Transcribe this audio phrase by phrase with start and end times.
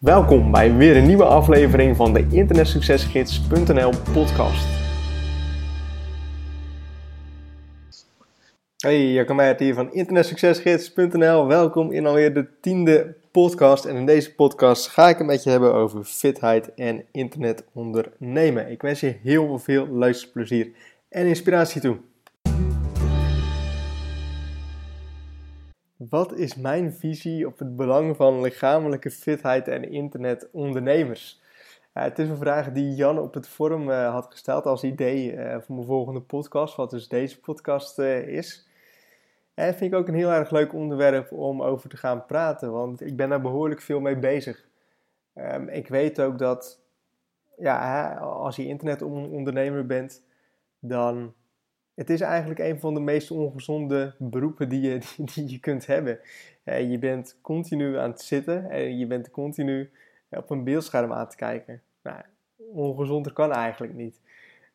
[0.00, 4.66] Welkom bij weer een nieuwe aflevering van de internetsuccesgids.nl podcast.
[8.76, 11.46] Hey, Jacco Meijert hier van internetsuccesgids.nl.
[11.46, 13.84] Welkom in alweer de tiende podcast.
[13.84, 18.70] En in deze podcast ga ik met je hebben over fitheid en internet ondernemen.
[18.70, 20.70] Ik wens je heel veel luisterplezier
[21.08, 21.96] en inspiratie toe.
[25.96, 31.40] Wat is mijn visie op het belang van lichamelijke fitheid en internetondernemers?
[31.94, 35.32] Uh, het is een vraag die Jan op het forum uh, had gesteld als idee
[35.32, 38.68] uh, voor mijn volgende podcast, wat dus deze podcast is.
[39.54, 43.00] En vind ik ook een heel erg leuk onderwerp om over te gaan praten, want
[43.00, 44.68] ik ben daar behoorlijk veel mee bezig.
[45.34, 46.80] Um, ik weet ook dat
[47.58, 50.22] ja, als je internetondernemer bent,
[50.78, 51.34] dan
[51.96, 55.00] het is eigenlijk een van de meest ongezonde beroepen die je,
[55.34, 56.18] die, je kunt hebben.
[56.64, 59.90] Uh, je bent continu aan het zitten en je bent continu
[60.30, 61.82] op een beeldscherm aan te kijken.
[62.02, 62.20] Nou,
[62.72, 64.20] ongezonder kan eigenlijk niet.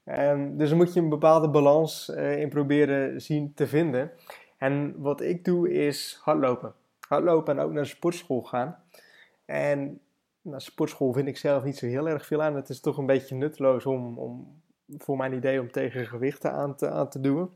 [0.06, 4.12] Um, dus dan moet je een bepaalde balans uh, in proberen zien te vinden.
[4.58, 6.74] En wat ik doe is hardlopen.
[7.08, 8.84] Hardlopen en ook naar sportschool gaan.
[9.46, 10.00] En
[10.42, 12.56] naar sportschool vind ik zelf niet zo heel erg veel aan.
[12.56, 14.62] Het is toch een beetje nutteloos om, om
[14.98, 17.50] voor mijn idee om tegen gewichten aan te, aan te doen.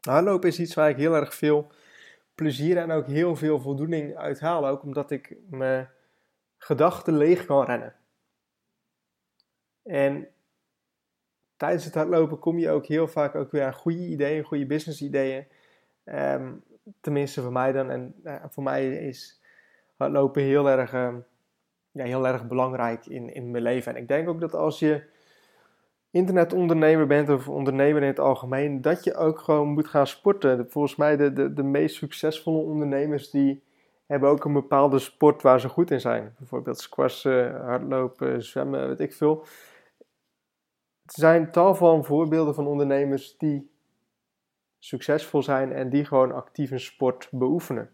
[0.00, 1.66] Hardlopen is iets waar ik heel erg veel
[2.34, 4.66] plezier en ook heel veel voldoening uit haal.
[4.66, 5.90] Ook omdat ik mijn
[6.56, 7.94] gedachten leeg kan rennen.
[9.82, 10.28] En
[11.56, 15.02] tijdens het hardlopen kom je ook heel vaak ook weer aan goede ideeën, goede business
[15.02, 15.46] ideeën.
[16.04, 16.64] Um,
[17.00, 17.90] tenminste voor mij dan.
[17.90, 19.40] En uh, voor mij is
[19.96, 21.14] hardlopen heel erg, uh,
[21.90, 23.94] ja, heel erg belangrijk in, in mijn leven.
[23.94, 25.12] En ik denk ook dat als je
[26.14, 30.70] internetondernemer bent of ondernemer in het algemeen, dat je ook gewoon moet gaan sporten.
[30.70, 33.62] Volgens mij de, de, de meest succesvolle ondernemers die
[34.06, 36.34] hebben ook een bepaalde sport waar ze goed in zijn.
[36.38, 39.44] Bijvoorbeeld squashen, hardlopen, zwemmen, weet ik veel.
[41.04, 43.70] Er zijn tal van voorbeelden van ondernemers die
[44.78, 47.90] succesvol zijn en die gewoon actief een sport beoefenen.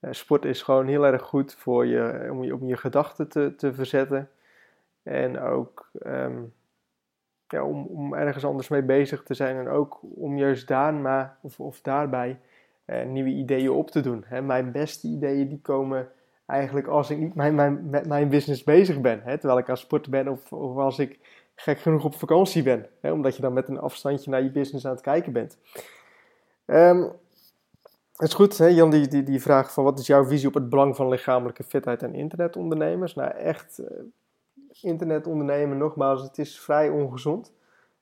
[0.00, 3.54] Uh, sport is gewoon heel erg goed voor je, om je, om je gedachten te,
[3.56, 4.30] te verzetten.
[5.02, 6.52] En ook um,
[7.52, 12.38] om, ergens anders mee bezig te zijn en ook om juist daarna of, of daarbij
[12.84, 14.24] eh, nieuwe ideeën op te doen.
[14.26, 14.42] Hè.
[14.42, 16.08] Mijn beste ideeën die komen
[16.46, 20.10] eigenlijk als ik niet mijn, met mijn business bezig ben, hè, terwijl ik aan sporten
[20.10, 21.18] ben of, of als ik
[21.54, 24.86] gek genoeg op vakantie ben, hè, omdat je dan met een afstandje naar je business
[24.86, 25.58] aan het kijken bent.
[26.66, 27.12] Um,
[28.16, 30.54] het is goed, hè, Jan, die, die, die vraag van wat is jouw visie op
[30.54, 33.14] het belang van lichamelijke fitheid en internetondernemers?
[33.14, 33.96] Nou, echt, eh,
[34.82, 37.54] internet ondernemen, nogmaals, het is vrij ongezond.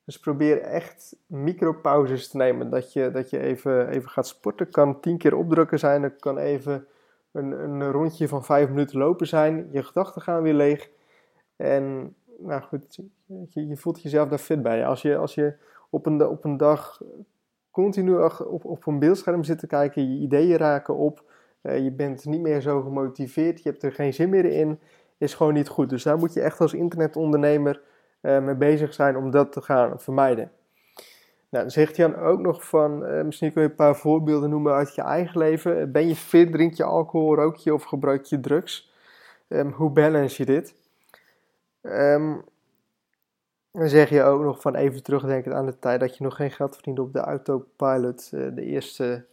[0.04, 2.70] Dus probeer echt micropauzes te nemen.
[2.70, 4.70] Dat je, dat je even, even gaat sporten.
[4.70, 6.02] Kan tien keer opdrukken zijn.
[6.02, 6.86] Het kan even
[7.32, 9.68] een, een rondje van vijf minuten lopen zijn.
[9.70, 10.90] Je gedachten gaan weer leeg.
[11.56, 13.00] En nou goed,
[13.48, 14.86] je, je voelt jezelf daar fit bij.
[14.86, 15.56] Als je, als je
[15.90, 17.00] op, een, op een dag
[17.70, 21.24] continu op, op een beeldscherm zit te kijken, je ideeën raken op.
[21.62, 24.78] Uh, je bent niet meer zo gemotiveerd, je hebt er geen zin meer in
[25.24, 25.90] is gewoon niet goed.
[25.90, 27.80] Dus daar moet je echt als internetondernemer
[28.22, 30.50] uh, mee bezig zijn om dat te gaan vermijden.
[31.48, 34.72] Nou, dan zegt Jan ook nog van, uh, misschien kun je een paar voorbeelden noemen
[34.72, 35.92] uit je eigen leven.
[35.92, 38.92] Ben je fit, drink je alcohol, rook je of gebruik je drugs?
[39.48, 40.74] Um, hoe balance je dit?
[41.82, 42.44] Um,
[43.70, 46.50] dan zeg je ook nog van even terugdenken aan de tijd dat je nog geen
[46.50, 49.24] geld verdiende op de autopilot de eerste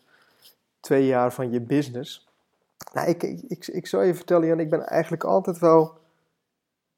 [0.80, 2.31] twee jaar van je business.
[2.92, 5.98] Nou, ik, ik, ik, zou je vertellen, Jan, ik ben eigenlijk altijd wel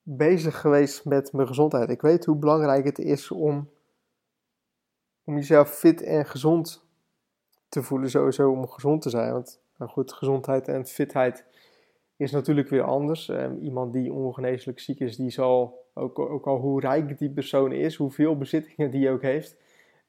[0.03, 1.89] bezig geweest met mijn gezondheid.
[1.89, 3.69] Ik weet hoe belangrijk het is om,
[5.23, 6.85] om jezelf fit en gezond
[7.69, 9.31] te voelen, sowieso om gezond te zijn.
[9.31, 11.45] Want nou goed, gezondheid en fitheid
[12.15, 13.27] is natuurlijk weer anders.
[13.27, 17.71] Um, iemand die ongeneeslijk ziek is, die zal, ook, ook al hoe rijk die persoon
[17.71, 19.55] is, hoeveel bezittingen die ook heeft,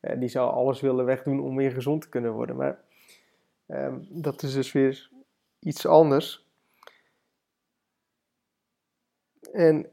[0.00, 2.56] uh, die zal alles willen wegdoen om weer gezond te kunnen worden.
[2.56, 2.78] Maar
[3.66, 5.10] um, dat is dus weer
[5.64, 6.46] iets anders.
[9.52, 9.86] En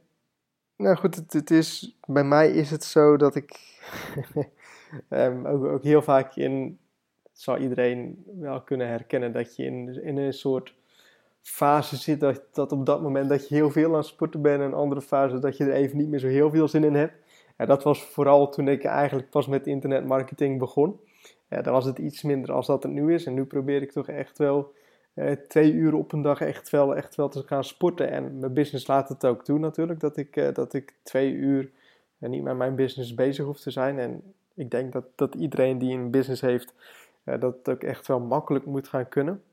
[0.75, 3.79] nou goed, het, het, is, bij mij is het zo dat ik
[5.09, 6.79] um, ook, ook, heel vaak in,
[7.31, 10.75] zal iedereen wel kunnen herkennen, dat je in, in een soort
[11.41, 14.59] fase zit dat, dat op dat moment dat je heel veel aan het sporten bent
[14.59, 16.95] en een andere fase dat je er even niet meer zo heel veel zin in
[16.95, 17.13] hebt.
[17.56, 21.00] En dat was vooral toen ik eigenlijk pas met internetmarketing begon.
[21.50, 23.25] Ja, was het iets minder als dat het nu is.
[23.25, 24.73] En nu probeer ik toch echt wel
[25.15, 28.11] uh, twee uur op een dag echt wel, echt wel te gaan sporten.
[28.11, 31.71] En mijn business laat het ook toe natuurlijk, dat ik, uh, dat ik twee uur
[32.19, 33.99] uh, niet met mijn business bezig hoef te zijn.
[33.99, 36.73] En ik denk dat, dat iedereen die een business heeft,
[37.23, 39.43] dat ook echt wel makkelijk moet gaan kunnen.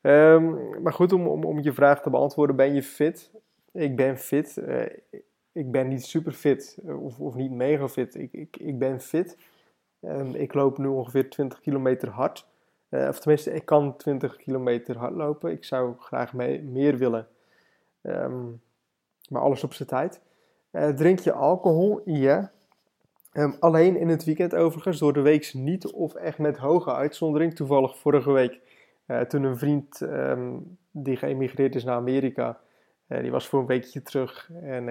[0.00, 3.30] Ehm, maar goed, om, om, om je vraag te beantwoorden, ben je fit?
[3.72, 4.62] Ik ben fit.
[5.52, 8.14] Ik ben niet super fit of, of niet mega fit.
[8.14, 9.36] Ik, ik, ik ben fit.
[10.00, 12.46] Um, ik loop nu ongeveer 20 kilometer hard.
[12.96, 15.50] Uh, of tenminste, ik kan 20 kilometer hard lopen.
[15.50, 17.28] Ik zou graag mee, meer willen.
[18.02, 18.60] Um,
[19.28, 20.20] maar alles op zijn tijd.
[20.72, 22.00] Uh, drink je alcohol?
[22.04, 22.52] Ja.
[23.32, 27.54] Um, alleen in het weekend overigens, door de week niet of echt met hoge uitzondering.
[27.54, 28.60] Toevallig vorige week,
[29.06, 32.60] uh, toen een vriend um, die geëmigreerd is naar Amerika,
[33.06, 34.50] die was voor een weekje terug.
[34.62, 34.84] En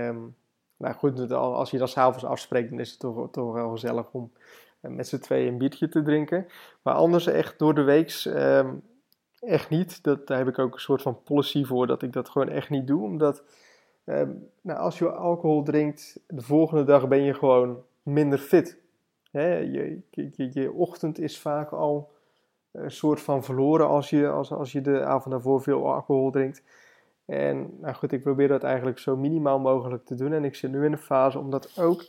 [0.78, 4.32] nou goed, als je dan s'avonds afspreekt, dan is het toch, toch wel gezellig om
[4.90, 6.48] met z'n tweeën een biertje te drinken.
[6.82, 8.26] Maar anders echt door de week
[9.40, 10.04] echt niet.
[10.04, 12.70] Dat, daar heb ik ook een soort van policy voor, dat ik dat gewoon echt
[12.70, 13.04] niet doe.
[13.04, 13.44] Omdat
[14.62, 18.78] nou, als je alcohol drinkt, de volgende dag ben je gewoon minder fit.
[19.32, 20.02] Je,
[20.36, 22.12] je, ochtend is vaak al
[22.72, 26.64] een soort van verloren als je, als, als je de avond daarvoor veel alcohol drinkt.
[27.26, 30.34] En nou goed, ik probeer dat eigenlijk zo minimaal mogelijk te doen.
[30.34, 32.06] En ik zit nu in een fase om dat ook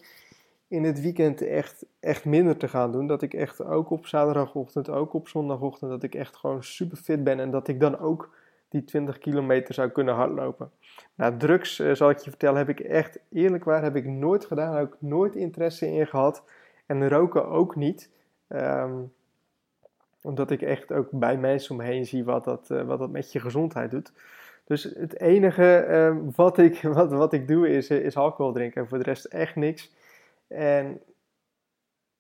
[0.69, 3.07] in het weekend echt, echt minder te gaan doen.
[3.07, 7.25] Dat ik echt ook op zaterdagochtend, ook op zondagochtend, dat ik echt gewoon super fit
[7.25, 7.41] ben.
[7.41, 8.35] En dat ik dan ook
[8.69, 10.71] die 20 kilometer zou kunnen hardlopen.
[11.15, 14.45] Nou, drugs, uh, zal ik je vertellen, heb ik echt eerlijk waar, heb ik nooit
[14.45, 14.85] gedaan.
[14.85, 16.43] Ik nooit interesse in gehad.
[16.87, 18.11] En roken ook niet.
[18.49, 19.13] Um,
[20.27, 23.11] omdat ik echt ook bij mensen om me heen zie wat dat, uh, wat dat
[23.11, 24.13] met je gezondheid doet.
[24.65, 28.81] Dus het enige uh, wat, ik, wat, wat ik doe is, eh, is alcohol drinken.
[28.83, 29.93] En voor de rest echt niks.
[30.47, 31.03] En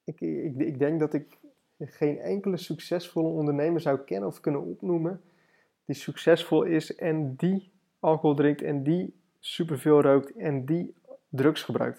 [0.04, 1.38] ik, ik, ik denk dat ik
[1.78, 5.20] geen enkele succesvolle ondernemer zou kennen of kunnen opnoemen
[5.86, 10.94] die succesvol is en die alcohol drinkt en die superveel rookt en die
[11.28, 11.98] drugs gebruikt.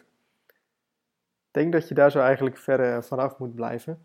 [1.48, 4.04] Ik denk dat je daar zo eigenlijk ver vanaf moet blijven.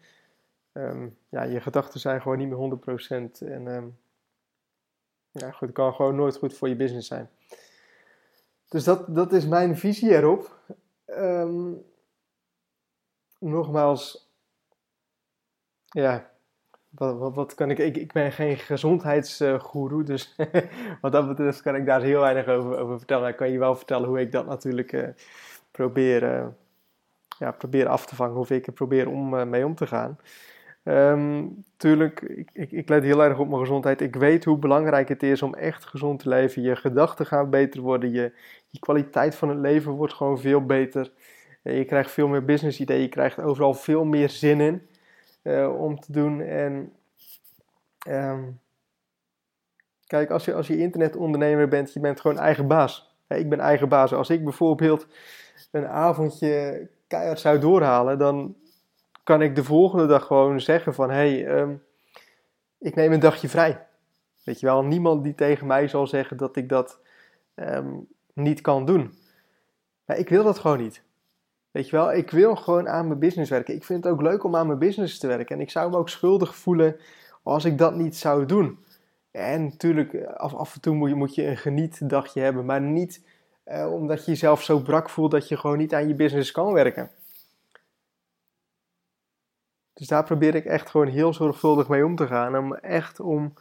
[0.73, 2.79] Um, ja, je gedachten zijn gewoon niet meer
[3.39, 3.99] 100% en um,
[5.31, 7.31] ja, goed, het kan gewoon nooit goed voor je business zijn.
[8.69, 10.61] Dus dat, dat is mijn visie erop.
[11.07, 11.85] Um,
[13.43, 14.33] nogmaals,
[15.87, 16.31] ja,
[16.89, 20.35] wat, wat, kan ik, ik, ik ben geen gezondheidsgoeroe, dus
[21.01, 23.29] wat dat betreft kan ik daar heel weinig over, over vertellen.
[23.29, 25.09] Ik kan je wel vertellen hoe ik dat natuurlijk uh,
[25.71, 26.47] probeer, uh,
[27.39, 30.19] ja, probeer af te vangen, hoe ik er probeer om uh, mee om te gaan.
[30.85, 34.01] Um, tuurlijk, ik, ik, ik, let heel erg op mijn gezondheid.
[34.01, 36.63] Ik weet hoe belangrijk het is om echt gezond te leven.
[36.63, 38.33] Je gedachten gaan beter worden, je,
[38.69, 41.13] je kwaliteit van het leven wordt gewoon veel beter.
[41.63, 44.87] Je krijgt veel meer business ideeën, je krijgt overal veel meer zin in.
[45.43, 46.41] Uh, om te doen.
[46.41, 46.93] En
[48.09, 48.61] um,
[50.07, 53.17] kijk, als je, als je internetondernemer bent, je bent gewoon eigen baas.
[53.29, 54.15] Ik ben eigen baas.
[54.15, 55.07] Als ik bijvoorbeeld
[55.71, 58.57] een avondje keihard zou doorhalen, dan
[59.23, 61.83] kan ik de volgende dag gewoon zeggen van, hey, um,
[62.79, 63.87] ik neem een dagje vrij.
[64.45, 66.99] Weet je wel, niemand die tegen mij zal zeggen dat ik dat
[67.55, 69.15] um, niet kan doen.
[70.05, 71.03] Maar ik wil dat gewoon niet.
[71.73, 73.75] Weet je wel, ik wil gewoon aan mijn business werken.
[73.75, 75.57] Ik vind het ook leuk om aan mijn business te werken.
[75.57, 76.97] En ik zou me ook schuldig voelen
[77.43, 78.79] als ik dat niet zou doen.
[79.31, 82.65] En natuurlijk, af, af en toe moet je, moet je een genietdagje hebben.
[82.65, 83.25] Maar niet
[83.65, 86.73] eh, omdat je jezelf zo brak voelt dat je gewoon niet aan je business kan
[86.73, 87.11] werken.
[89.93, 92.57] Dus daar probeer ik echt gewoon heel zorgvuldig mee om te gaan.
[92.57, 93.55] Om echt om.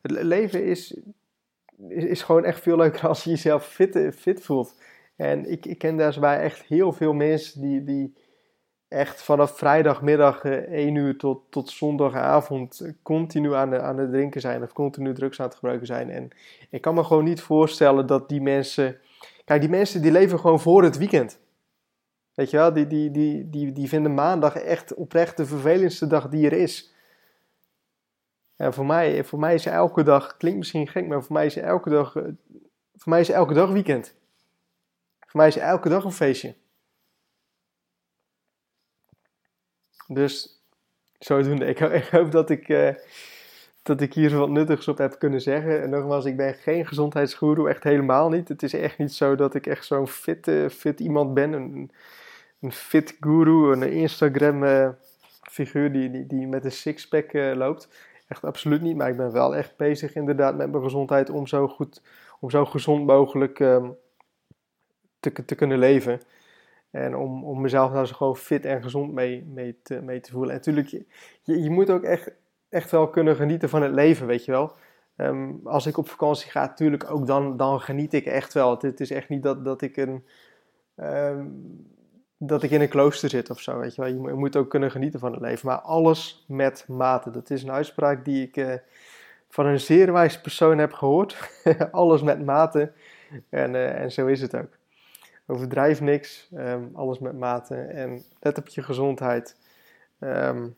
[0.00, 1.00] Het leven is,
[1.88, 4.74] is, is gewoon echt veel leuker als je jezelf fit, fit voelt.
[5.18, 8.14] En ik, ik ken daarbij echt heel veel mensen die, die
[8.88, 14.40] echt vanaf vrijdagmiddag 1 eh, uur tot, tot zondagavond continu aan, de, aan het drinken
[14.40, 16.10] zijn of continu drugs aan het gebruiken zijn.
[16.10, 16.28] En
[16.70, 18.98] ik kan me gewoon niet voorstellen dat die mensen.
[19.44, 21.40] Kijk, die mensen die leven gewoon voor het weekend.
[22.34, 26.28] Weet je wel, die, die, die, die, die vinden maandag echt oprecht de vervelendste dag
[26.28, 26.94] die er is.
[28.56, 31.56] En voor mij, voor mij is elke dag, klinkt misschien gek, maar voor mij is
[31.56, 32.22] elke dag, eh,
[32.94, 34.17] voor mij is elke dag weekend.
[35.28, 36.54] Voor mij is elke dag een feestje.
[40.06, 40.62] Dus
[41.18, 41.64] zodoende.
[41.66, 42.94] Ik, ik hoop dat ik, uh,
[43.82, 45.82] dat ik hier wat nuttigs op heb kunnen zeggen.
[45.82, 48.48] En nogmaals, ik ben geen gezondheidsgoeroe, echt helemaal niet.
[48.48, 51.52] Het is echt niet zo dat ik echt zo'n fit, fit iemand ben.
[51.52, 51.90] Een,
[52.60, 54.88] een fit guru, een Instagram uh,
[55.50, 57.88] figuur die, die, met een sixpack loopt.
[58.28, 61.68] Echt absoluut niet, maar ik ben wel echt bezig inderdaad met mijn gezondheid om zo
[61.68, 62.02] goed,
[62.40, 63.58] om zo gezond mogelijk...
[63.58, 63.96] Um,
[65.20, 66.20] te, te kunnen leven.
[66.90, 70.30] En om, om mezelf daar zo gewoon fit en gezond mee, mee, te, mee te
[70.30, 70.50] voelen.
[70.50, 70.88] En natuurlijk,
[71.42, 72.30] je, je moet ook echt,
[72.68, 74.72] echt wel kunnen genieten van het leven, weet je wel.
[75.16, 78.78] Um, als ik op vakantie ga, natuurlijk ook dan, dan geniet ik echt wel.
[78.80, 80.24] Het, is echt niet dat, dat ik een...
[80.96, 81.96] Um,
[82.40, 84.10] dat ik in een klooster zit of zo, weet je wel.
[84.10, 85.66] Je moet ook kunnen genieten van het leven.
[85.66, 87.30] Maar alles met mate.
[87.30, 88.74] Dat is een uitspraak die ik, uh,
[89.48, 91.50] van een zeer wijs persoon heb gehoord.
[91.90, 92.92] alles met mate.
[93.48, 94.77] En, uh, en zo is het ook.
[95.50, 97.74] Overdrijf niks, um, alles met mate.
[97.74, 99.56] En let op je gezondheid.
[100.20, 100.76] Um,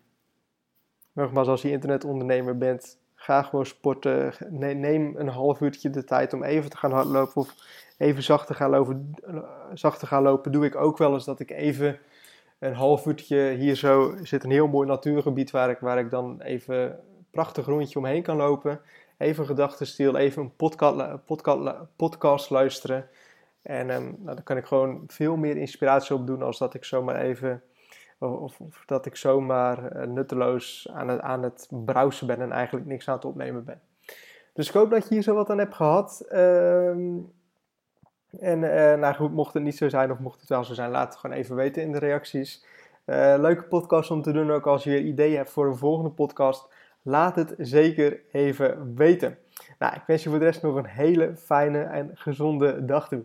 [1.12, 4.32] nogmaals, als je internetondernemer bent, ga gewoon sporten.
[4.50, 7.54] Neem een half uurtje de tijd om even te gaan hardlopen of
[7.98, 9.14] even zacht te gaan lopen.
[9.74, 11.98] Zacht te gaan lopen doe ik ook wel eens dat ik even
[12.58, 16.40] een half uurtje hier zo zit een heel mooi natuurgebied waar ik, waar ik dan
[16.40, 18.80] even een prachtig rondje omheen kan lopen.
[19.18, 20.56] Even gedachten stil, even een
[21.26, 21.26] podcast,
[21.96, 23.08] podcast luisteren.
[23.62, 27.16] En um, nou, dan kan ik gewoon veel meer inspiratie opdoen als dat ik zomaar
[27.16, 27.62] even
[28.18, 33.08] of, dat ik zomaar uh, nutteloos aan het, aan het browsen ben en eigenlijk niks
[33.08, 33.80] aan het opnemen ben.
[34.52, 36.20] Dus ik hoop dat je hier zo wat aan hebt gehad.
[36.28, 37.18] Ehm,
[38.38, 41.08] en uh, nou mocht het niet zo zijn of mocht het wel zo zijn, laat
[41.08, 42.64] het gewoon even weten in de reacties.
[43.06, 46.68] Uh, leuke podcast om te doen, ook als je ideeën hebt voor een volgende podcast.
[47.02, 49.38] Laat het zeker even weten.
[49.78, 53.24] Nou, ik wens je voor de rest nog een hele fijne en gezonde dag toe.